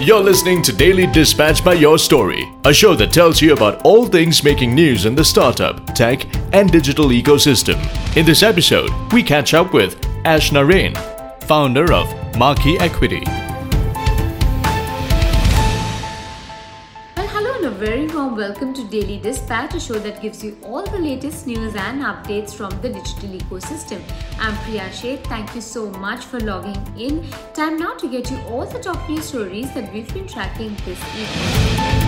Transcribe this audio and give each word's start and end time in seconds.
You're 0.00 0.22
listening 0.22 0.62
to 0.62 0.72
Daily 0.72 1.08
Dispatch 1.08 1.64
by 1.64 1.74
Your 1.74 1.98
Story, 1.98 2.48
a 2.64 2.72
show 2.72 2.94
that 2.94 3.12
tells 3.12 3.42
you 3.42 3.52
about 3.52 3.82
all 3.84 4.06
things 4.06 4.44
making 4.44 4.72
news 4.72 5.06
in 5.06 5.16
the 5.16 5.24
startup, 5.24 5.92
tech, 5.92 6.24
and 6.54 6.70
digital 6.70 7.08
ecosystem. 7.08 7.76
In 8.16 8.24
this 8.24 8.44
episode, 8.44 8.90
we 9.12 9.24
catch 9.24 9.54
up 9.54 9.74
with 9.74 10.00
Ash 10.24 10.52
Narain, 10.52 10.96
founder 11.46 11.92
of 11.92 12.06
Marquee 12.36 12.78
Equity. 12.78 13.24
Very 17.78 18.08
warm 18.08 18.34
welcome 18.34 18.74
to 18.74 18.82
Daily 18.88 19.18
Dispatch, 19.18 19.72
a 19.76 19.78
show 19.78 20.00
that 20.00 20.20
gives 20.20 20.42
you 20.42 20.58
all 20.64 20.82
the 20.82 20.98
latest 20.98 21.46
news 21.46 21.76
and 21.76 22.02
updates 22.02 22.52
from 22.52 22.70
the 22.82 22.88
digital 22.88 23.28
ecosystem. 23.38 24.02
I'm 24.40 24.56
Priya 24.64 24.90
Sheth. 24.90 25.22
Thank 25.28 25.54
you 25.54 25.60
so 25.60 25.88
much 25.90 26.24
for 26.24 26.40
logging 26.40 26.82
in. 26.98 27.24
Time 27.54 27.78
now 27.78 27.94
to 27.94 28.10
get 28.10 28.32
you 28.32 28.38
all 28.48 28.66
the 28.66 28.80
top 28.80 29.08
news 29.08 29.26
stories 29.26 29.72
that 29.74 29.92
we've 29.92 30.12
been 30.12 30.26
tracking 30.26 30.76
this 30.84 31.00
evening. 31.14 32.07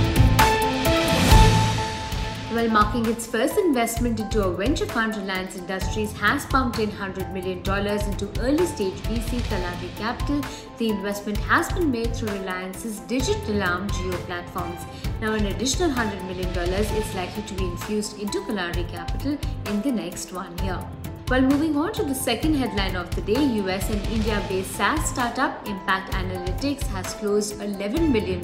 Well, 2.52 2.68
marking 2.68 3.06
its 3.06 3.28
first 3.28 3.56
investment 3.58 4.18
into 4.18 4.42
a 4.42 4.52
venture 4.52 4.84
fund, 4.84 5.16
Reliance 5.16 5.56
Industries 5.56 6.10
has 6.14 6.44
pumped 6.46 6.80
in 6.80 6.90
$100 6.90 7.32
million 7.32 7.58
into 7.58 8.40
early 8.40 8.66
stage 8.66 8.94
VC 9.04 9.38
Kalari 9.42 9.96
Capital. 9.96 10.42
The 10.78 10.88
investment 10.88 11.38
has 11.38 11.72
been 11.72 11.92
made 11.92 12.12
through 12.12 12.32
Reliance's 12.32 12.98
digital 13.00 13.62
arm 13.62 13.88
Jio 13.90 14.16
Platforms. 14.26 14.80
Now, 15.20 15.34
an 15.34 15.46
additional 15.46 15.90
$100 15.90 16.26
million 16.26 16.48
is 16.48 17.14
likely 17.14 17.44
to 17.44 17.54
be 17.54 17.66
infused 17.66 18.18
into 18.18 18.40
Kalari 18.40 18.88
Capital 18.90 19.38
in 19.66 19.82
the 19.82 19.92
next 19.92 20.32
one 20.32 20.58
year. 20.64 20.80
Well, 21.30 21.42
moving 21.42 21.76
on 21.76 21.92
to 21.92 22.02
the 22.02 22.12
second 22.12 22.54
headline 22.54 22.96
of 22.96 23.14
the 23.14 23.20
day, 23.20 23.40
US 23.62 23.88
and 23.88 24.04
India 24.08 24.44
based 24.48 24.72
SaaS 24.72 25.10
startup 25.10 25.64
Impact 25.68 26.12
Analytics 26.12 26.82
has 26.88 27.14
closed 27.14 27.60
a 27.60 27.66
$11 27.68 28.10
million 28.10 28.40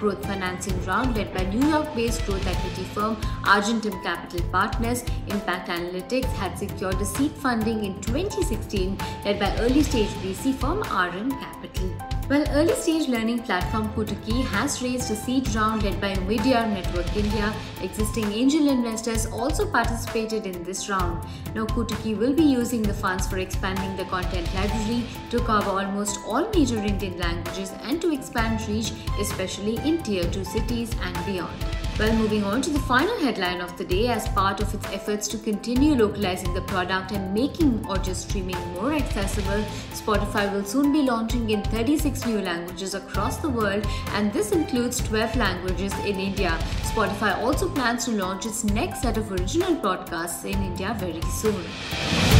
growth 0.00 0.26
financing 0.26 0.84
round 0.84 1.16
led 1.16 1.32
by 1.32 1.44
New 1.44 1.64
York 1.68 1.94
based 1.94 2.26
growth 2.26 2.44
equity 2.44 2.82
firm 2.92 3.16
Argentum 3.46 4.02
Capital 4.02 4.44
Partners. 4.50 5.04
Impact 5.28 5.68
Analytics 5.68 6.32
had 6.42 6.58
secured 6.58 7.00
a 7.00 7.04
seed 7.04 7.30
funding 7.30 7.84
in 7.84 7.94
2016 8.00 8.98
led 9.24 9.38
by 9.38 9.56
early 9.60 9.84
stage 9.84 10.08
VC 10.24 10.56
firm 10.56 10.82
Arran 10.90 11.30
Capital. 11.30 12.17
Well, 12.28 12.44
early 12.50 12.74
stage 12.74 13.08
learning 13.08 13.38
platform 13.44 13.88
Kutuki 13.94 14.44
has 14.48 14.82
raised 14.82 15.10
a 15.10 15.16
seed 15.16 15.48
round 15.54 15.82
led 15.82 15.98
by 15.98 16.12
Nvidia 16.12 16.70
Network 16.70 17.16
India. 17.16 17.54
Existing 17.82 18.30
angel 18.34 18.68
investors 18.68 19.24
also 19.24 19.64
participated 19.64 20.44
in 20.44 20.62
this 20.62 20.90
round. 20.90 21.26
Now, 21.54 21.64
Kutuki 21.64 22.18
will 22.18 22.34
be 22.34 22.42
using 22.42 22.82
the 22.82 22.92
funds 22.92 23.26
for 23.26 23.38
expanding 23.38 23.96
the 23.96 24.04
content 24.04 24.46
library 24.54 25.04
to 25.30 25.38
cover 25.38 25.70
almost 25.70 26.20
all 26.26 26.46
major 26.50 26.76
Indian 26.76 27.16
languages 27.16 27.72
and 27.84 27.98
to 28.02 28.12
expand 28.12 28.60
reach, 28.68 28.92
especially 29.18 29.76
in 29.76 30.02
tier 30.02 30.24
2 30.24 30.44
cities 30.44 30.94
and 31.02 31.24
beyond. 31.24 31.77
Well, 31.98 32.14
moving 32.14 32.44
on 32.44 32.62
to 32.62 32.70
the 32.70 32.78
final 32.78 33.18
headline 33.18 33.60
of 33.60 33.76
the 33.76 33.84
day, 33.84 34.06
as 34.06 34.28
part 34.28 34.60
of 34.60 34.72
its 34.72 34.86
efforts 34.92 35.26
to 35.28 35.36
continue 35.36 35.96
localizing 35.96 36.54
the 36.54 36.60
product 36.60 37.10
and 37.10 37.34
making 37.34 37.84
audio 37.86 38.14
streaming 38.14 38.56
more 38.74 38.92
accessible, 38.92 39.64
Spotify 39.90 40.52
will 40.52 40.64
soon 40.64 40.92
be 40.92 41.02
launching 41.02 41.50
in 41.50 41.64
36 41.64 42.24
new 42.24 42.40
languages 42.40 42.94
across 42.94 43.38
the 43.38 43.48
world, 43.48 43.84
and 44.12 44.32
this 44.32 44.52
includes 44.52 45.02
12 45.08 45.34
languages 45.34 45.92
in 46.06 46.20
India. 46.20 46.56
Spotify 46.82 47.36
also 47.38 47.68
plans 47.68 48.04
to 48.04 48.12
launch 48.12 48.46
its 48.46 48.62
next 48.62 49.02
set 49.02 49.16
of 49.18 49.32
original 49.32 49.74
podcasts 49.74 50.44
in 50.44 50.62
India 50.62 50.94
very 51.00 51.22
soon. 51.22 52.37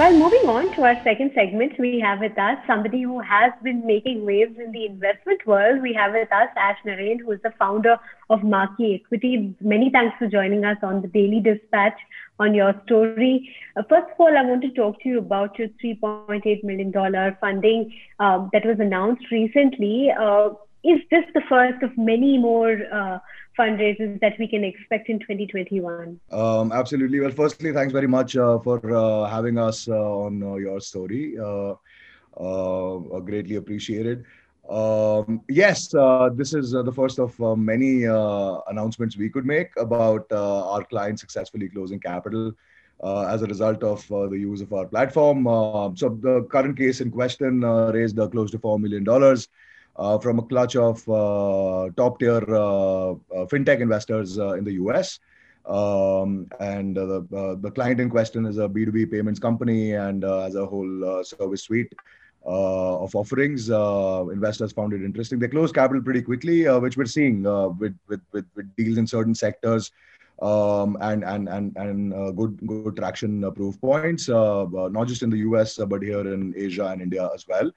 Well, 0.00 0.14
moving 0.14 0.48
on 0.48 0.74
to 0.76 0.84
our 0.84 0.94
second 1.04 1.32
segment, 1.34 1.78
we 1.78 2.00
have 2.00 2.20
with 2.20 2.38
us 2.38 2.56
somebody 2.66 3.02
who 3.02 3.20
has 3.20 3.52
been 3.62 3.84
making 3.84 4.24
waves 4.24 4.58
in 4.58 4.72
the 4.72 4.86
investment 4.86 5.46
world. 5.46 5.82
We 5.82 5.92
have 5.92 6.14
with 6.14 6.32
us 6.32 6.48
Ash 6.56 6.78
Narain, 6.86 7.20
who 7.20 7.32
is 7.32 7.42
the 7.42 7.52
founder 7.58 7.98
of 8.30 8.42
Marquee 8.42 9.02
Equity. 9.04 9.54
Many 9.60 9.90
thanks 9.90 10.16
for 10.18 10.26
joining 10.26 10.64
us 10.64 10.78
on 10.82 11.02
the 11.02 11.08
Daily 11.08 11.40
Dispatch 11.40 11.98
on 12.38 12.54
your 12.54 12.72
story. 12.86 13.54
Uh, 13.76 13.82
first 13.90 14.10
of 14.10 14.18
all, 14.18 14.38
I 14.38 14.42
want 14.42 14.62
to 14.62 14.70
talk 14.70 15.02
to 15.02 15.08
you 15.10 15.18
about 15.18 15.58
your 15.58 15.68
$3.8 15.84 16.64
million 16.64 17.36
funding 17.38 17.92
uh, 18.20 18.48
that 18.54 18.64
was 18.64 18.80
announced 18.80 19.30
recently. 19.30 20.10
Uh, 20.18 20.54
is 20.82 21.00
this 21.10 21.24
the 21.34 21.42
first 21.46 21.82
of 21.82 21.90
many 21.98 22.38
more 22.38 22.74
uh, 22.90 23.18
fundraisers 23.60 24.18
that 24.20 24.38
we 24.38 24.48
can 24.48 24.64
expect 24.64 25.08
in 25.08 25.18
2021? 25.18 26.18
Um, 26.30 26.72
absolutely. 26.72 27.20
Well, 27.20 27.30
firstly, 27.30 27.72
thanks 27.72 27.92
very 27.92 28.06
much 28.06 28.36
uh, 28.36 28.58
for 28.60 28.78
uh, 28.94 29.28
having 29.28 29.58
us 29.58 29.88
uh, 29.88 30.24
on 30.26 30.42
uh, 30.42 30.54
your 30.54 30.80
story. 30.80 31.36
Uh, 31.38 31.74
greatly 33.30 33.56
appreciated. 33.56 34.24
Um, 34.68 35.42
yes, 35.48 35.88
this 36.40 36.54
is 36.54 36.70
the 36.70 36.92
first 36.94 37.18
of 37.18 37.38
many 37.58 38.04
announcements 38.04 39.16
we 39.16 39.28
could 39.28 39.44
make 39.44 39.70
about 39.76 40.26
our 40.32 40.84
clients 40.84 41.20
successfully 41.20 41.68
closing 41.68 42.00
capital. 42.00 42.52
Uh, 43.02 43.22
as 43.30 43.40
a 43.40 43.46
result 43.46 43.82
of 43.82 44.12
uh, 44.12 44.26
the 44.26 44.36
use 44.36 44.60
of 44.60 44.70
our 44.74 44.84
platform. 44.84 45.46
Uh, 45.46 45.88
so 45.94 46.10
the 46.20 46.42
current 46.50 46.76
case 46.76 47.00
in 47.00 47.10
question 47.10 47.62
raised 47.96 48.18
close 48.30 48.50
to 48.50 48.58
$4 48.58 48.78
million. 48.78 49.04
Uh, 50.00 50.18
from 50.18 50.38
a 50.38 50.42
clutch 50.42 50.76
of 50.76 51.06
uh, 51.10 51.90
top 51.94 52.18
tier 52.18 52.42
uh, 52.54 53.12
fintech 53.52 53.80
investors 53.80 54.38
in 54.38 54.64
the 54.64 54.72
US. 54.84 55.18
Um, 55.66 56.48
and 56.58 56.96
the, 56.96 57.58
the 57.60 57.70
client 57.70 58.00
in 58.00 58.08
question 58.08 58.46
is 58.46 58.56
a 58.56 58.66
B2B 58.66 59.12
payments 59.12 59.38
company 59.38 59.92
and 59.92 60.22
has 60.22 60.54
a 60.54 60.64
whole 60.64 61.22
service 61.22 61.64
suite. 61.64 61.92
Uh, 62.46 63.04
of 63.04 63.14
offerings. 63.14 63.70
Uh, 63.70 64.24
investors 64.32 64.72
found 64.72 64.94
it 64.94 65.02
interesting. 65.02 65.38
They 65.38 65.48
closed 65.48 65.74
capital 65.74 66.02
pretty 66.02 66.22
quickly, 66.22 66.66
uh, 66.66 66.80
which 66.80 66.96
we're 66.96 67.04
seeing 67.04 67.42
with, 67.78 67.94
with, 68.08 68.22
with, 68.32 68.46
with, 68.54 68.76
deals 68.76 68.96
in 68.96 69.06
certain 69.06 69.34
sectors 69.34 69.92
um, 70.40 70.96
and 71.02 71.22
and 71.22 71.50
and, 71.50 71.76
and 71.76 72.36
good 72.38 72.58
good 72.66 72.96
traction 72.96 73.42
proof 73.52 73.78
points, 73.78 74.30
not 74.30 75.06
just 75.06 75.22
in 75.22 75.28
the 75.28 75.36
US 75.50 75.76
but 75.86 76.02
here 76.02 76.26
in 76.32 76.54
Asia 76.56 76.86
and 76.86 77.02
India 77.02 77.28
as 77.34 77.46
well. 77.46 77.70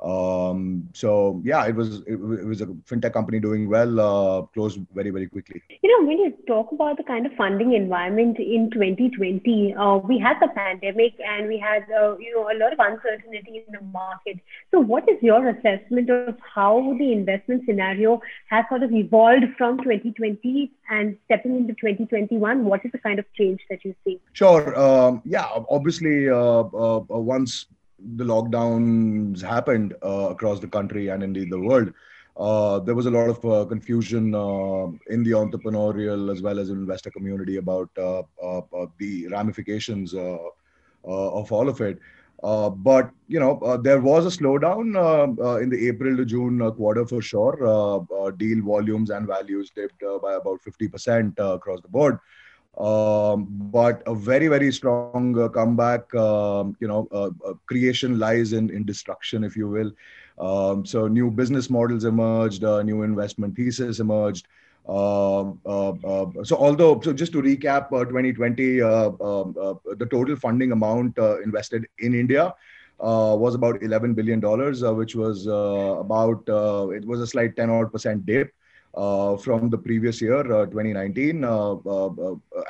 Um, 0.00 0.88
so 0.94 1.40
yeah, 1.44 1.66
it 1.66 1.74
was 1.74 2.00
it, 2.00 2.14
it, 2.14 2.46
was 2.46 2.60
a 2.60 2.66
fintech 2.66 3.12
company 3.12 3.40
doing 3.40 3.68
well, 3.68 3.98
uh, 4.00 4.42
closed 4.54 4.78
very 4.94 5.10
very 5.10 5.26
quickly. 5.26 5.60
You 5.82 5.90
know, 5.90 6.06
when 6.06 6.18
you 6.18 6.34
talk 6.46 6.70
about 6.70 6.96
the 6.98 7.02
kind 7.02 7.26
of 7.26 7.32
funding 7.32 7.72
environment 7.72 8.38
in 8.38 8.70
2020, 8.70 9.74
uh, 9.74 9.96
we 9.96 10.18
had 10.18 10.36
the 10.40 10.48
pandemic 10.54 11.14
and 11.18 11.48
we 11.48 11.58
had 11.58 11.84
uh, 11.90 12.16
you 12.18 12.32
know 12.34 12.48
a 12.50 12.56
lot 12.62 12.72
of 12.72 12.78
uncertainty 12.78 13.64
in 13.66 13.72
the 13.72 13.84
market. 13.86 14.38
So, 14.70 14.78
what 14.78 15.08
is 15.08 15.16
your 15.20 15.48
assessment 15.48 16.10
of 16.10 16.36
how 16.54 16.94
the 16.98 17.12
investment 17.12 17.64
scenario 17.66 18.20
has 18.50 18.64
sort 18.68 18.84
of 18.84 18.92
evolved 18.92 19.46
from 19.56 19.78
2020 19.78 20.70
and 20.90 21.16
stepping 21.24 21.56
into 21.56 21.74
2021? 21.74 22.64
What 22.64 22.84
is 22.84 22.92
the 22.92 22.98
kind 22.98 23.18
of 23.18 23.24
change 23.34 23.60
that 23.68 23.84
you 23.84 23.94
see? 24.04 24.20
Sure. 24.32 24.78
Um, 24.78 25.22
yeah, 25.24 25.48
obviously, 25.68 26.28
uh, 26.28 26.36
uh, 26.36 26.98
uh, 26.98 27.18
once 27.18 27.66
the 28.16 28.24
lockdowns 28.24 29.42
happened 29.42 29.94
uh, 30.04 30.28
across 30.30 30.60
the 30.60 30.68
country 30.68 31.08
and 31.08 31.22
indeed 31.22 31.50
the 31.50 31.58
world, 31.58 31.92
uh, 32.38 32.78
there 32.78 32.94
was 32.94 33.06
a 33.06 33.10
lot 33.10 33.28
of 33.28 33.44
uh, 33.44 33.64
confusion 33.68 34.34
uh, 34.34 34.86
in 35.12 35.24
the 35.24 35.32
entrepreneurial 35.32 36.32
as 36.32 36.40
well 36.40 36.58
as 36.58 36.70
investor 36.70 37.10
community 37.10 37.56
about 37.56 37.90
uh, 37.98 38.22
uh, 38.42 38.86
the 38.98 39.26
ramifications 39.28 40.14
of 40.14 41.52
all 41.52 41.68
of 41.68 41.80
it. 41.80 41.98
but 42.40 43.10
you 43.26 43.40
know, 43.40 43.80
there 43.82 44.00
was 44.00 44.24
a 44.26 44.38
slowdown 44.38 45.60
in 45.60 45.68
the 45.68 45.88
April 45.88 46.16
to 46.16 46.24
June 46.24 46.58
quarter 46.72 47.04
for 47.04 47.20
sure. 47.20 48.06
deal 48.36 48.62
volumes 48.62 49.10
and 49.10 49.26
values 49.26 49.72
dipped 49.74 50.04
by 50.22 50.34
about 50.34 50.60
50% 50.62 51.32
across 51.56 51.80
the 51.80 51.88
board. 51.88 52.18
Um, 52.78 53.48
but 53.50 54.02
a 54.06 54.14
very 54.14 54.46
very 54.46 54.70
strong 54.72 55.36
uh, 55.36 55.48
comeback. 55.48 56.14
Um, 56.14 56.76
you 56.78 56.86
know, 56.86 57.08
uh, 57.10 57.30
uh, 57.44 57.54
creation 57.66 58.18
lies 58.18 58.52
in 58.52 58.70
in 58.70 58.84
destruction, 58.84 59.42
if 59.42 59.56
you 59.56 59.68
will. 59.68 59.90
Um, 60.38 60.86
so 60.86 61.08
new 61.08 61.30
business 61.30 61.68
models 61.68 62.04
emerged, 62.04 62.62
uh, 62.62 62.82
new 62.82 63.02
investment 63.02 63.56
thesis 63.56 63.98
emerged. 63.98 64.46
Um, 64.88 65.60
uh, 65.66 65.90
uh, 65.90 66.44
so 66.44 66.56
although 66.56 67.00
so 67.00 67.12
just 67.12 67.32
to 67.32 67.42
recap, 67.42 67.90
2020 67.90 68.80
um, 68.80 69.18
the 69.18 70.06
total 70.08 70.36
funding 70.36 70.70
amount 70.70 71.18
invested 71.18 71.86
in 71.98 72.14
India 72.14 72.54
was 73.00 73.56
about 73.56 73.82
11 73.82 74.14
billion 74.14 74.38
dollars, 74.38 74.82
which 74.82 75.16
was 75.16 75.46
about 75.46 76.44
it 76.94 77.04
was 77.04 77.20
a 77.20 77.26
slight 77.26 77.56
10 77.56 77.70
odd 77.70 77.92
percent 77.92 78.24
dip. 78.24 78.52
Uh, 78.98 79.36
from 79.36 79.70
the 79.70 79.78
previous 79.78 80.20
year, 80.20 80.40
uh, 80.52 80.66
2019, 80.66 81.44
uh, 81.44 81.74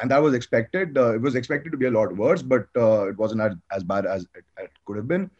and 0.03 0.11
that 0.11 0.23
was 0.23 0.35
expected. 0.35 0.95
it 0.95 1.21
was 1.23 1.35
expected 1.35 1.73
to 1.73 1.79
be 1.79 1.87
a 1.87 1.91
lot 1.91 2.15
worse, 2.15 2.43
but 2.43 2.67
it 3.11 3.17
wasn't 3.17 3.41
as, 3.41 3.55
as 3.75 3.83
bad 3.83 4.05
as 4.05 4.27
it, 4.35 4.45
it 4.59 4.71
could 4.85 4.99
have 4.99 5.09
been. 5.09 5.31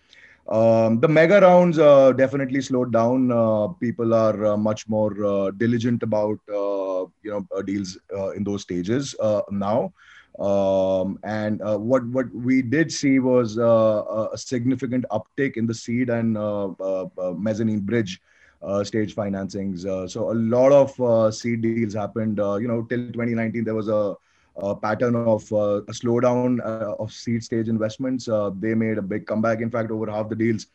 Um, 0.49 0.99
the 0.99 1.09
mega 1.09 1.43
rounds 1.43 1.79
uh, 1.79 2.13
definitely 2.13 2.63
slowed 2.63 2.91
down. 2.91 3.31
Uh, 3.31 3.69
people 3.85 4.15
are 4.15 4.47
uh, 4.47 4.57
much 4.57 4.89
more 4.89 5.53
diligent 5.59 6.03
about 6.03 6.39
you 6.49 7.31
know 7.33 7.47
deals 7.63 7.99
in 8.35 8.45
those 8.45 8.63
stages 8.63 9.15
now. 9.51 9.93
Um, 10.39 11.19
and 11.25 11.61
uh, 11.63 11.77
what 11.79 12.07
what 12.07 12.33
we 12.33 12.63
did 12.63 12.93
see 12.93 13.19
was 13.19 13.59
uh, 13.59 14.29
a 14.33 14.39
significant 14.39 15.05
uptick 15.11 15.57
in 15.57 15.67
the 15.67 15.75
seed 15.75 16.11
and 16.11 16.39
uh, 16.39 16.69
uh, 16.79 17.09
uh 17.19 17.33
mezzanine 17.33 17.81
bridge 17.81 18.21
uh, 18.63 18.83
stage 18.85 19.15
financings. 19.15 19.85
Uh, 19.85 20.07
so 20.09 20.31
a 20.31 20.35
lot 20.35 20.73
of 20.73 21.01
uh, 21.01 21.31
seed 21.31 21.63
deals 21.63 21.95
happened. 21.95 22.41
Uh, 22.41 22.57
you 22.57 22.69
know, 22.69 22.83
till 22.83 22.99
2019 22.99 23.65
there 23.65 23.75
was 23.75 23.89
a, 23.89 24.15
a 24.57 24.75
pattern 24.75 25.15
of 25.15 25.43
a 25.53 25.83
slowdown 25.93 26.61
of 26.61 27.13
seed 27.13 27.45
stage 27.45 27.69
investments. 27.69 28.29
they 28.61 28.75
made 28.75 28.99
a 28.99 29.03
big 29.03 29.27
comeback. 29.27 29.61
In 29.61 29.71
fact, 29.71 29.91
over 29.91 30.11
half 30.11 30.29
the 30.29 30.37
deals. 30.37 30.67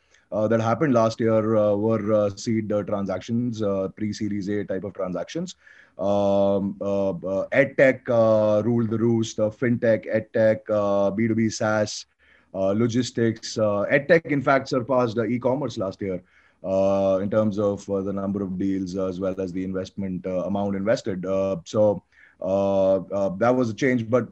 that 0.52 0.62
happened 0.62 0.94
last 0.94 1.20
year 1.20 1.76
were 1.76 2.30
seed 2.36 2.70
transactions, 2.70 3.62
pre-series 3.96 4.48
A 4.50 4.64
type 4.64 4.84
of 4.84 4.94
transactions 4.94 5.56
um, 5.98 6.76
uh, 6.82 7.10
uh, 7.10 7.48
edtech 7.52 8.10
uh, 8.10 8.64
ruled 8.64 8.90
the 8.90 8.98
roost, 8.98 9.40
uh, 9.40 9.50
fintech, 9.50 10.06
edtech, 10.08 10.66
B2B 10.66 11.54
SaaS, 11.54 12.06
logistics. 12.54 13.58
edtech, 13.58 14.26
in 14.26 14.42
fact, 14.42 14.70
surpassed 14.70 15.18
e-commerce 15.18 15.78
last 15.78 16.02
year. 16.02 16.22
Uh, 16.64 17.20
in 17.22 17.30
terms 17.30 17.60
of 17.60 17.88
uh, 17.90 18.02
the 18.02 18.14
number 18.14 18.42
of 18.42 18.58
deals 18.58 18.96
uh, 18.96 19.08
as 19.08 19.20
well 19.20 19.36
as 19.42 19.52
the 19.52 19.64
investment 19.64 20.26
amount 20.26 20.78
invested. 20.78 21.24
so 21.66 22.02
that 22.40 23.54
was 23.54 23.70
a 23.70 23.74
change, 23.74 24.10
but 24.10 24.30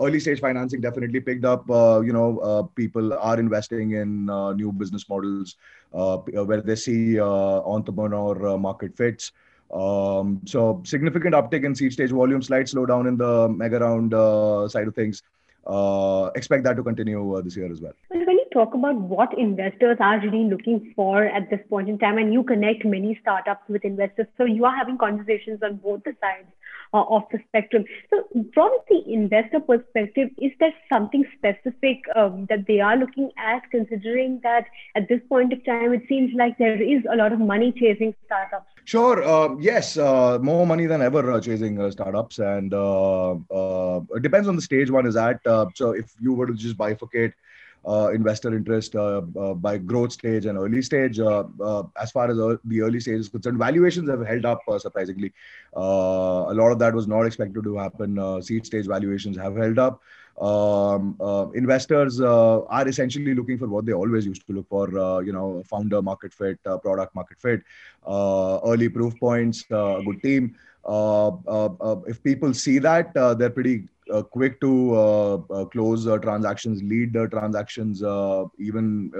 early 0.00 0.20
stage 0.20 0.40
financing 0.40 0.80
definitely 0.80 1.20
picked 1.20 1.44
up. 1.44 1.64
you 1.68 2.12
know, 2.12 2.70
people 2.76 3.12
are 3.14 3.38
investing 3.38 3.92
in 3.92 4.26
new 4.56 4.70
business 4.70 5.08
models 5.08 5.56
where 5.90 6.60
they 6.60 6.76
see 6.76 7.20
entrepreneur 7.20 8.56
market 8.56 8.96
fits. 8.96 9.32
Um, 9.72 10.40
so 10.44 10.82
significant 10.84 11.34
uptick 11.34 11.64
in 11.64 11.74
seed 11.74 11.94
stage 11.94 12.10
volume, 12.10 12.42
slight 12.42 12.66
slowdown 12.66 13.08
in 13.08 13.16
the 13.16 13.48
mega 13.48 13.78
round 13.78 14.12
uh, 14.12 14.68
side 14.68 14.86
of 14.86 14.94
things. 14.94 15.22
Uh, 15.66 16.30
expect 16.34 16.64
that 16.64 16.76
to 16.76 16.82
continue 16.82 17.34
uh, 17.34 17.40
this 17.40 17.56
year 17.56 17.72
as 17.72 17.80
well. 17.80 17.94
Talk 18.52 18.74
about 18.74 18.96
what 18.96 19.36
investors 19.38 19.96
are 20.00 20.20
really 20.20 20.44
looking 20.44 20.92
for 20.94 21.24
at 21.24 21.48
this 21.48 21.60
point 21.70 21.88
in 21.88 21.98
time, 21.98 22.18
and 22.18 22.32
you 22.32 22.42
connect 22.42 22.84
many 22.84 23.18
startups 23.22 23.68
with 23.68 23.84
investors, 23.84 24.26
so 24.36 24.44
you 24.44 24.64
are 24.66 24.76
having 24.76 24.98
conversations 24.98 25.62
on 25.62 25.76
both 25.76 26.02
the 26.04 26.14
sides 26.20 26.48
uh, 26.94 27.04
of 27.08 27.22
the 27.32 27.38
spectrum. 27.48 27.84
So, 28.10 28.24
from 28.52 28.76
the 28.88 29.02
investor 29.10 29.60
perspective, 29.60 30.28
is 30.38 30.52
there 30.60 30.74
something 30.92 31.24
specific 31.36 32.02
um, 32.14 32.46
that 32.50 32.66
they 32.66 32.80
are 32.80 32.96
looking 32.96 33.30
at, 33.38 33.70
considering 33.70 34.40
that 34.42 34.66
at 34.94 35.08
this 35.08 35.20
point 35.28 35.52
of 35.52 35.64
time, 35.64 35.94
it 35.94 36.02
seems 36.08 36.34
like 36.34 36.58
there 36.58 36.80
is 36.80 37.02
a 37.10 37.16
lot 37.16 37.32
of 37.32 37.40
money 37.40 37.72
chasing 37.72 38.14
startups? 38.26 38.66
Sure. 38.84 39.22
Uh, 39.22 39.56
yes, 39.58 39.96
uh, 39.96 40.38
more 40.40 40.66
money 40.66 40.86
than 40.86 41.00
ever 41.00 41.32
uh, 41.32 41.40
chasing 41.40 41.80
uh, 41.80 41.90
startups, 41.90 42.38
and 42.38 42.74
uh, 42.74 43.36
it 44.14 44.22
depends 44.22 44.48
on 44.48 44.56
the 44.56 44.62
stage 44.62 44.90
one 44.90 45.06
is 45.06 45.16
at. 45.16 45.40
so, 45.74 45.92
if 45.92 46.12
you 46.20 46.34
were 46.34 46.46
to 46.46 46.54
just 46.54 46.76
bifurcate 46.76 47.32
investor 47.86 48.54
interest 48.54 48.94
by 49.56 49.78
growth 49.78 50.12
stage 50.12 50.46
and 50.46 50.58
early 50.58 50.82
stage, 50.82 51.18
as 51.18 52.10
far 52.12 52.30
as 52.30 52.36
the 52.36 52.80
early 52.80 53.00
stage 53.00 53.20
is 53.20 53.28
concerned, 53.28 53.58
valuations 53.58 54.08
have 54.08 54.26
held 54.26 54.44
up 54.44 54.60
surprisingly. 54.78 55.32
a 55.74 56.54
lot 56.54 56.72
of 56.72 56.78
that 56.78 56.94
was 56.94 57.06
not 57.06 57.22
expected 57.22 57.64
to 57.64 57.76
happen. 57.76 58.42
seed 58.42 58.66
stage 58.66 58.86
valuations 58.86 59.36
have 59.36 59.56
held 59.56 59.78
up 59.78 60.00
um, 60.40 61.16
uh, 61.20 61.46
investors 61.54 62.20
uh, 62.20 62.62
are 62.64 62.88
essentially 62.88 63.34
looking 63.34 63.58
for 63.58 63.68
what 63.68 63.84
they 63.84 63.92
always 63.92 64.26
used 64.26 64.46
to 64.46 64.52
look 64.52 64.68
for 64.68 64.98
uh, 64.98 65.18
you 65.20 65.32
know 65.32 65.62
founder 65.66 66.00
market 66.00 66.32
fit 66.32 66.58
uh, 66.66 66.78
product 66.78 67.14
market 67.14 67.38
fit 67.40 67.62
uh, 68.06 68.58
early 68.64 68.88
proof 68.88 69.18
points 69.20 69.64
uh, 69.70 69.98
a 69.98 70.02
good 70.02 70.22
team 70.22 70.56
if 72.08 72.22
people 72.24 72.52
see 72.54 72.78
that 72.78 73.12
they're 73.38 73.50
pretty 73.50 73.88
quick 74.30 74.60
to 74.60 75.68
close 75.72 76.04
transactions 76.22 76.82
lead 76.82 77.12
transactions 77.30 78.02
even 78.58 79.12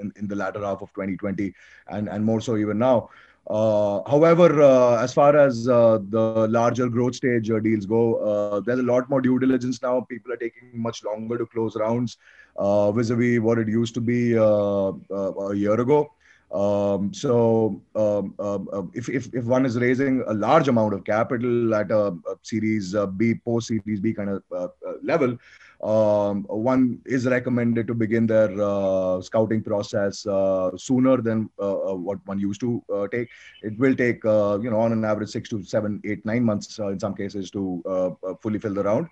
in, 0.00 0.12
in 0.16 0.28
the 0.28 0.36
latter 0.36 0.64
half 0.64 0.82
of 0.82 0.92
2020 0.94 1.52
and, 1.88 2.08
and 2.08 2.24
more 2.24 2.40
so 2.40 2.56
even 2.56 2.78
now 2.78 3.08
uh, 3.48 4.02
however, 4.06 4.62
uh, 4.62 5.02
as 5.02 5.14
far 5.14 5.34
as 5.36 5.66
uh, 5.68 5.98
the 6.10 6.46
larger 6.48 6.88
growth 6.88 7.14
stage 7.14 7.50
uh, 7.50 7.58
deals 7.58 7.86
go, 7.86 8.16
uh, 8.16 8.60
there's 8.60 8.78
a 8.78 8.82
lot 8.82 9.08
more 9.08 9.22
due 9.22 9.38
diligence 9.38 9.80
now. 9.80 10.02
People 10.02 10.32
are 10.32 10.36
taking 10.36 10.70
much 10.74 11.02
longer 11.02 11.38
to 11.38 11.46
close 11.46 11.74
rounds 11.74 12.18
uh, 12.56 12.92
vis-a-vis 12.92 13.40
what 13.40 13.58
it 13.58 13.68
used 13.68 13.94
to 13.94 14.02
be 14.02 14.34
a 14.34 15.54
year 15.54 15.80
ago. 15.80 16.12
Um, 16.50 17.12
so, 17.12 17.82
um, 17.94 18.34
um, 18.38 18.90
if, 18.94 19.08
if, 19.08 19.28
if 19.34 19.44
one 19.44 19.66
is 19.66 19.76
raising 19.76 20.22
a 20.26 20.32
large 20.32 20.68
amount 20.68 20.94
of 20.94 21.04
capital 21.04 21.74
at 21.74 21.90
a, 21.90 22.06
a 22.06 22.36
Series 22.42 22.94
B, 23.16 23.34
post 23.34 23.68
Series 23.68 24.00
B 24.00 24.14
kind 24.14 24.30
of 24.30 24.72
level, 25.02 25.36
um, 25.82 26.42
one 26.48 27.00
is 27.06 27.26
recommended 27.26 27.86
to 27.86 27.94
begin 27.94 28.26
their 28.26 28.50
uh, 28.60 29.20
scouting 29.20 29.62
process 29.62 30.26
uh, 30.26 30.76
sooner 30.76 31.18
than 31.18 31.48
uh, 31.60 31.92
uh 31.92 31.94
what 31.94 32.18
one 32.26 32.38
used 32.38 32.60
to 32.60 32.82
uh, 32.92 33.06
take. 33.08 33.28
It 33.62 33.78
will 33.78 33.94
take, 33.94 34.24
uh, 34.24 34.58
you 34.60 34.70
know, 34.70 34.80
on 34.80 34.92
an 34.92 35.04
average 35.04 35.30
six 35.30 35.48
to 35.50 35.62
seven, 35.62 36.00
eight, 36.04 36.24
nine 36.26 36.44
months 36.44 36.78
in 36.78 36.98
some 36.98 37.14
cases 37.14 37.50
to 37.52 38.16
fully 38.42 38.58
fill 38.58 38.74
the 38.74 38.82
round. 38.82 39.08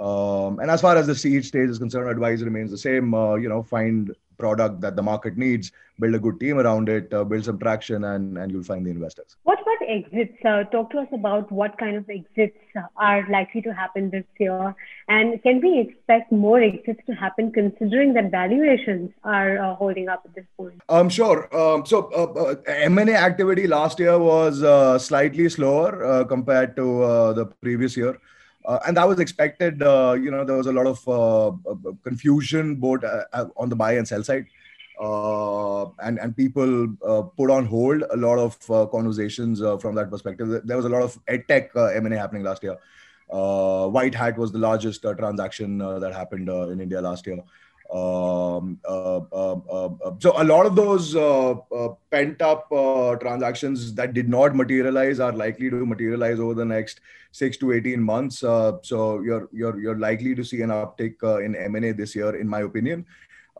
Um, 0.00 0.60
and 0.60 0.70
as 0.70 0.80
far 0.80 0.96
as 0.96 1.06
the 1.06 1.14
seed 1.14 1.44
stage 1.44 1.70
is 1.70 1.78
concerned, 1.78 2.08
advice 2.08 2.40
remains 2.40 2.70
the 2.70 2.78
same. 2.78 3.12
you 3.40 3.48
know, 3.48 3.62
find 3.62 4.14
product 4.38 4.80
that 4.80 4.96
the 4.96 5.02
market 5.02 5.36
needs, 5.36 5.72
build 6.00 6.14
a 6.14 6.18
good 6.18 6.38
team 6.40 6.58
around 6.58 6.88
it, 6.88 7.12
uh, 7.12 7.24
build 7.24 7.44
some 7.44 7.58
traction, 7.58 8.04
and, 8.04 8.38
and 8.38 8.52
you'll 8.52 8.62
find 8.62 8.86
the 8.86 8.90
investors. 8.90 9.36
What 9.42 9.60
about 9.60 9.88
exits? 9.88 10.36
Uh, 10.44 10.64
talk 10.64 10.90
to 10.90 10.98
us 10.98 11.08
about 11.12 11.50
what 11.50 11.76
kind 11.78 11.96
of 11.96 12.08
exits 12.08 12.56
are 12.96 13.26
likely 13.28 13.62
to 13.62 13.74
happen 13.74 14.10
this 14.10 14.24
year. 14.38 14.74
And 15.08 15.42
can 15.42 15.60
we 15.60 15.80
expect 15.80 16.30
more 16.30 16.60
exits 16.62 17.00
to 17.06 17.12
happen 17.12 17.52
considering 17.52 18.14
that 18.14 18.30
valuations 18.30 19.10
are 19.24 19.58
uh, 19.58 19.74
holding 19.74 20.08
up 20.08 20.22
at 20.24 20.34
this 20.34 20.44
point? 20.56 20.80
Um, 20.88 21.08
sure. 21.08 21.54
Um, 21.56 21.84
so 21.84 22.10
uh, 22.12 22.40
uh, 22.40 22.54
M&A 22.66 23.14
activity 23.14 23.66
last 23.66 23.98
year 23.98 24.18
was 24.18 24.62
uh, 24.62 24.98
slightly 24.98 25.48
slower 25.48 26.24
compared 26.24 26.76
to 26.76 26.84
the 27.34 27.46
previous 27.60 27.96
year. 27.96 28.18
Uh, 28.68 28.78
and 28.86 28.98
that 28.98 29.08
was 29.08 29.18
expected. 29.18 29.82
Uh, 29.82 30.14
you 30.20 30.30
know, 30.30 30.44
there 30.44 30.56
was 30.56 30.66
a 30.66 30.72
lot 30.72 30.86
of 30.86 31.08
uh, 31.08 31.48
uh 31.48 31.92
confusion 32.04 32.74
both 32.76 33.02
uh, 33.02 33.24
uh, 33.32 33.46
on 33.56 33.70
the 33.70 33.76
buy 33.76 33.92
and 33.94 34.06
sell 34.06 34.22
side. 34.22 34.44
and 35.00 36.18
and 36.22 36.36
people 36.36 36.72
put 37.38 37.50
on 37.56 37.64
hold 37.64 38.02
a 38.10 38.16
lot 38.16 38.38
of 38.38 38.90
conversations 38.90 39.62
from 39.84 39.94
that 39.94 40.10
perspective. 40.10 40.60
There 40.66 40.76
was 40.76 40.84
a 40.84 40.94
lot 40.96 41.02
of 41.02 41.18
edtech 41.26 41.70
M&A 41.96 42.18
happening 42.18 42.42
last 42.42 42.62
year. 42.62 42.76
White 43.96 44.14
Hat 44.14 44.36
was 44.36 44.52
the 44.52 44.58
largest 44.58 45.02
transaction 45.02 45.78
that 45.78 46.12
happened 46.12 46.50
in 46.74 46.82
India 46.86 47.00
last 47.00 47.26
year. 47.26 47.38
Um, 47.90 48.78
uh, 48.86 49.20
uh, 49.32 49.60
uh, 49.70 50.12
so 50.18 50.34
a 50.36 50.44
lot 50.44 50.66
of 50.66 50.76
those 50.76 51.14
pent 52.10 52.42
up 52.42 52.68
transactions 53.20 53.94
that 53.94 54.12
did 54.12 54.28
not 54.28 54.54
materialize 54.54 55.20
are 55.20 55.32
likely 55.32 55.70
to 55.70 55.86
materialize 55.86 56.38
over 56.38 56.54
the 56.54 56.64
next 56.64 57.00
six 57.32 57.56
to 57.58 57.72
18 57.72 58.02
months. 58.02 58.38
so 58.38 58.80
you're, 59.24 59.48
you're, 59.52 59.80
you're 59.80 59.98
likely 59.98 60.34
to 60.34 60.44
see 60.44 60.60
an 60.62 60.70
uptick 60.70 61.22
in 61.44 61.56
M&A 61.56 61.92
this 61.92 62.14
year, 62.14 62.36
in 62.36 62.46
my 62.48 62.60
opinion. 62.60 63.06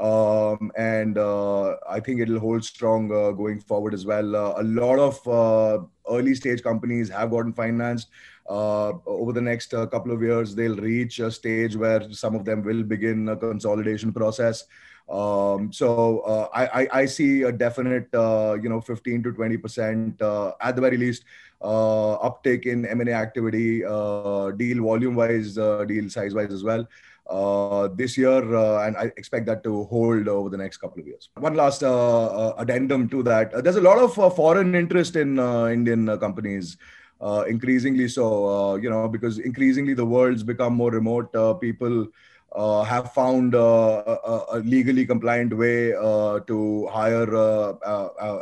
Um, 0.00 0.70
and 0.76 1.18
uh, 1.18 1.76
I 1.88 1.98
think 2.00 2.20
it'll 2.20 2.38
hold 2.38 2.64
strong 2.64 3.10
uh, 3.10 3.32
going 3.32 3.60
forward 3.60 3.94
as 3.94 4.06
well. 4.06 4.36
Uh, 4.36 4.54
a 4.58 4.62
lot 4.62 4.98
of 4.98 5.88
early 6.10 6.34
stage 6.34 6.62
companies 6.62 7.08
have 7.10 7.30
gotten 7.30 7.52
financed 7.52 8.08
uh, 8.48 8.92
over 9.06 9.32
the 9.32 9.40
next 9.40 9.74
uh, 9.74 9.86
couple 9.86 10.10
of 10.10 10.22
years, 10.22 10.54
they'll 10.54 10.76
reach 10.76 11.20
a 11.20 11.30
stage 11.30 11.76
where 11.76 12.10
some 12.12 12.34
of 12.34 12.44
them 12.44 12.62
will 12.62 12.82
begin 12.82 13.28
a 13.28 13.36
consolidation 13.36 14.12
process. 14.12 14.64
Um, 15.08 15.72
so 15.72 16.20
uh, 16.20 16.48
I, 16.54 16.82
I, 16.82 16.88
I, 17.00 17.06
see 17.06 17.42
a 17.42 17.52
definite, 17.52 18.14
uh, 18.14 18.58
you 18.62 18.68
know, 18.68 18.80
15 18.80 19.22
to 19.22 19.32
20 19.32 19.56
percent 19.56 20.20
uh, 20.20 20.52
at 20.60 20.76
the 20.76 20.82
very 20.82 20.98
least 20.98 21.24
uh, 21.62 22.14
uptake 22.14 22.66
in 22.66 22.84
M&A 22.84 23.12
activity, 23.12 23.80
deal 23.80 24.82
volume 24.82 25.14
wise, 25.14 25.54
deal 25.54 26.10
size 26.10 26.34
wise 26.34 26.52
as 26.52 26.62
well. 26.62 26.86
Uh, 27.28 27.88
this 27.88 28.16
year, 28.16 28.56
uh, 28.56 28.86
and 28.86 28.96
I 28.96 29.12
expect 29.18 29.44
that 29.44 29.62
to 29.64 29.84
hold 29.84 30.28
over 30.28 30.48
the 30.48 30.56
next 30.56 30.78
couple 30.78 31.02
of 31.02 31.06
years. 31.06 31.28
One 31.36 31.54
last 31.54 31.82
uh, 31.82 32.54
addendum 32.56 33.06
to 33.10 33.22
that: 33.24 33.62
there's 33.62 33.76
a 33.76 33.82
lot 33.82 33.98
of 33.98 34.14
foreign 34.34 34.74
interest 34.74 35.14
in 35.14 35.38
Indian 35.38 36.18
companies 36.18 36.78
uh, 37.20 37.44
increasingly 37.48 38.08
so 38.08 38.26
uh, 38.48 38.74
you 38.76 38.90
know 38.90 39.08
because 39.08 39.38
increasingly 39.38 39.94
the 39.94 40.04
world's 40.04 40.42
become 40.42 40.74
more 40.74 40.90
remote 40.90 41.34
uh, 41.34 41.54
people 41.54 42.06
uh, 42.52 42.82
have 42.82 43.12
found 43.12 43.54
uh, 43.54 44.02
a, 44.06 44.44
a, 44.52 44.58
legally 44.60 45.04
compliant 45.04 45.54
way 45.54 45.94
uh, 45.94 46.40
to 46.40 46.86
hire 46.86 47.24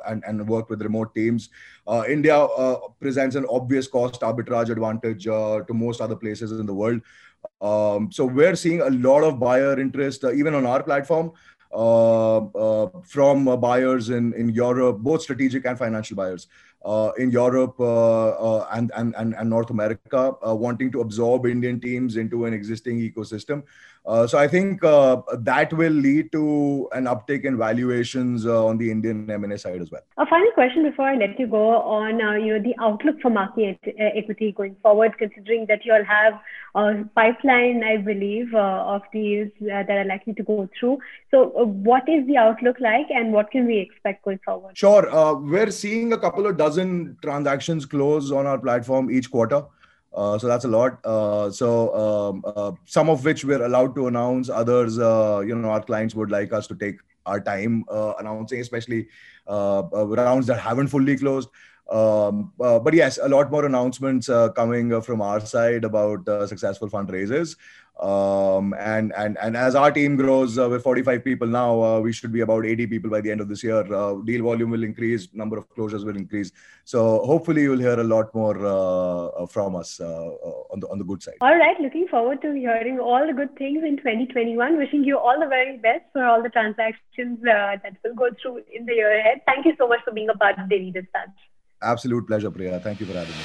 and, 0.06 0.22
and 0.24 0.46
work 0.46 0.70
with 0.70 0.80
remote 0.80 1.12
teams. 1.12 1.48
India 2.08 2.46
presents 3.00 3.34
an 3.34 3.44
obvious 3.50 3.88
cost 3.88 4.20
arbitrage 4.20 4.70
advantage 4.70 5.24
to 5.24 5.66
most 5.70 6.00
other 6.00 6.14
places 6.14 6.52
in 6.52 6.66
the 6.66 6.74
world. 6.74 7.00
Um, 7.60 8.10
so 8.12 8.24
we're 8.24 8.56
seeing 8.56 8.80
a 8.80 8.90
lot 8.90 9.22
of 9.22 9.38
buyer 9.38 9.78
interest, 9.78 10.24
even 10.24 10.54
on 10.54 10.66
our 10.66 10.82
platform, 10.82 11.32
uh, 11.72 12.38
uh, 12.38 12.90
from 13.04 13.48
uh, 13.48 13.56
buyers 13.56 14.10
in, 14.10 14.32
in 14.34 14.48
Europe, 14.50 14.98
both 14.98 15.22
strategic 15.22 15.66
and 15.66 15.78
financial 15.78 16.16
buyers. 16.16 16.46
uh, 16.86 17.10
in 17.18 17.30
Europe 17.30 17.74
uh, 17.80 18.28
uh, 18.28 18.68
and, 18.72 18.92
and, 18.96 19.14
and 19.16 19.50
North 19.50 19.70
America, 19.70 20.34
wanting 20.42 20.92
to 20.92 21.00
absorb 21.00 21.44
Indian 21.44 21.80
teams 21.80 22.16
into 22.16 22.44
an 22.44 22.54
existing 22.54 22.98
ecosystem. 22.98 23.64
Uh, 24.06 24.26
so 24.26 24.38
I 24.38 24.46
think 24.46 24.84
uh, 24.84 25.20
that 25.38 25.72
will 25.72 25.92
lead 25.92 26.30
to 26.32 26.88
an 26.92 27.04
uptick 27.06 27.44
in 27.44 27.58
valuations 27.58 28.46
uh, 28.46 28.64
on 28.64 28.78
the 28.78 28.90
Indian 28.90 29.28
M&A 29.28 29.58
side 29.58 29.82
as 29.82 29.90
well. 29.90 30.02
A 30.16 30.26
final 30.26 30.50
question 30.52 30.84
before 30.88 31.06
I 31.08 31.16
let 31.16 31.38
you 31.40 31.48
go 31.48 31.78
on, 31.78 32.20
you 32.44 32.54
know, 32.54 32.62
the 32.62 32.74
outlook 32.80 33.20
for 33.20 33.30
Marquee 33.30 33.76
Equity 33.98 34.52
going 34.52 34.76
forward, 34.80 35.18
considering 35.18 35.66
that 35.66 35.84
you 35.84 35.92
all 35.92 36.04
have 36.04 36.34
a 36.76 37.04
pipeline, 37.16 37.82
I 37.82 37.96
believe, 37.96 38.54
of 38.54 39.02
deals 39.12 39.50
that 39.60 39.90
are 39.90 40.04
likely 40.04 40.34
to 40.34 40.42
go 40.44 40.68
through. 40.78 40.98
So, 41.32 41.46
what 41.64 42.08
is 42.08 42.26
the 42.28 42.36
outlook 42.36 42.76
like, 42.78 43.06
and 43.10 43.32
what 43.32 43.50
can 43.50 43.66
we 43.66 43.78
expect 43.78 44.24
going 44.24 44.38
forward? 44.44 44.78
Sure, 44.78 45.36
we're 45.40 45.70
seeing 45.70 46.12
a 46.12 46.18
couple 46.18 46.46
of 46.46 46.56
dozen 46.56 46.76
dozen 46.76 47.16
transactions 47.22 47.86
close 47.86 48.32
on 48.32 48.46
our 48.46 48.58
platform 48.58 49.10
each 49.10 49.30
quarter. 49.30 49.64
Uh, 50.16 50.38
so 50.38 50.46
that's 50.46 50.64
a 50.64 50.68
lot. 50.68 50.98
Uh, 51.04 51.50
so 51.50 51.94
um, 51.94 52.42
uh, 52.46 52.72
some 52.86 53.10
of 53.10 53.22
which 53.24 53.44
we're 53.44 53.62
allowed 53.62 53.94
to 53.94 54.06
announce. 54.06 54.48
Others, 54.48 54.98
uh, 54.98 55.42
you 55.46 55.54
know, 55.54 55.68
our 55.68 55.82
clients 55.82 56.14
would 56.14 56.30
like 56.30 56.52
us 56.54 56.66
to 56.66 56.74
take 56.74 56.96
our 57.26 57.38
time 57.38 57.84
uh, 57.90 58.14
announcing, 58.18 58.60
especially 58.60 59.08
rounds 59.46 60.46
that 60.46 60.58
haven't 60.58 60.88
fully 60.88 61.16
closed. 61.18 61.50
Um, 61.90 62.52
but 62.58 62.94
yes, 62.94 63.18
a 63.22 63.28
lot 63.28 63.50
more 63.50 63.64
announcements 63.64 64.26
coming 64.56 65.00
from 65.02 65.20
our 65.20 65.40
side 65.40 65.84
about 65.84 66.26
successful 66.48 66.88
fundraisers. 66.88 67.56
Um, 67.98 68.74
and 68.78 69.14
and 69.16 69.38
and 69.38 69.56
as 69.56 69.74
our 69.74 69.90
team 69.90 70.16
grows, 70.16 70.58
uh, 70.58 70.68
we're 70.68 70.80
45 70.80 71.24
people 71.24 71.48
now. 71.48 71.82
Uh, 71.82 72.00
we 72.00 72.12
should 72.12 72.30
be 72.30 72.42
about 72.42 72.66
80 72.66 72.86
people 72.88 73.08
by 73.08 73.22
the 73.22 73.30
end 73.30 73.40
of 73.40 73.48
this 73.48 73.64
year. 73.64 73.80
Uh, 73.92 74.16
deal 74.16 74.42
volume 74.42 74.70
will 74.70 74.82
increase, 74.82 75.28
number 75.32 75.56
of 75.56 75.66
closures 75.70 76.04
will 76.04 76.16
increase. 76.16 76.52
So 76.84 77.20
hopefully, 77.24 77.62
you'll 77.62 77.78
hear 77.78 77.98
a 77.98 78.04
lot 78.04 78.34
more 78.34 78.54
uh, 78.66 79.28
uh, 79.28 79.46
from 79.46 79.76
us 79.76 79.98
uh, 79.98 80.04
on 80.04 80.80
the 80.80 80.88
on 80.88 80.98
the 80.98 81.04
good 81.04 81.22
side. 81.22 81.36
All 81.40 81.56
right, 81.56 81.80
looking 81.80 82.06
forward 82.06 82.42
to 82.42 82.52
hearing 82.52 83.00
all 83.00 83.26
the 83.26 83.32
good 83.32 83.56
things 83.56 83.82
in 83.82 83.96
2021. 83.96 84.76
Wishing 84.76 85.02
you 85.02 85.18
all 85.18 85.40
the 85.40 85.46
very 85.46 85.78
best 85.78 86.04
for 86.12 86.22
all 86.22 86.42
the 86.42 86.50
transactions 86.50 87.38
that 87.44 87.96
will 88.04 88.14
go 88.14 88.28
through 88.42 88.60
in 88.74 88.84
the 88.84 88.92
year 88.92 89.18
ahead. 89.18 89.40
Thank 89.46 89.64
you 89.64 89.72
so 89.78 89.88
much 89.88 90.00
for 90.04 90.12
being 90.12 90.28
a 90.28 90.36
part 90.36 90.58
of 90.58 90.68
Daily 90.68 90.90
Dispatch. 90.90 91.32
Absolute 91.82 92.26
pleasure, 92.26 92.50
Priya. 92.50 92.80
Thank 92.80 93.00
you 93.00 93.06
for 93.06 93.12
having 93.12 93.34
me. 93.34 93.42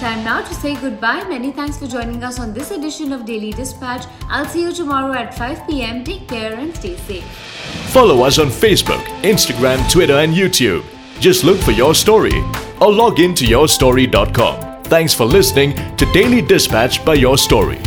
Time 0.00 0.22
now 0.22 0.42
to 0.42 0.54
say 0.54 0.74
goodbye. 0.74 1.24
Many 1.24 1.50
thanks 1.50 1.78
for 1.78 1.86
joining 1.86 2.22
us 2.22 2.38
on 2.38 2.52
this 2.52 2.70
edition 2.70 3.12
of 3.12 3.24
Daily 3.24 3.52
Dispatch. 3.52 4.04
I'll 4.28 4.44
see 4.44 4.62
you 4.62 4.72
tomorrow 4.72 5.14
at 5.14 5.34
5 5.34 5.66
pm. 5.66 6.04
Take 6.04 6.28
care 6.28 6.52
and 6.52 6.76
stay 6.76 6.96
safe. 6.96 7.24
Follow 7.90 8.22
us 8.22 8.38
on 8.38 8.48
Facebook, 8.48 9.02
Instagram, 9.22 9.90
Twitter, 9.90 10.18
and 10.18 10.34
YouTube. 10.34 10.84
Just 11.20 11.42
look 11.42 11.58
for 11.58 11.70
your 11.70 11.94
story 11.94 12.38
or 12.80 12.92
log 12.92 13.18
in 13.18 13.34
to 13.36 13.44
yourstory.com. 13.46 14.82
Thanks 14.84 15.14
for 15.14 15.24
listening 15.24 15.74
to 15.96 16.04
Daily 16.12 16.42
Dispatch 16.42 17.02
by 17.04 17.14
Your 17.14 17.38
Story. 17.38 17.80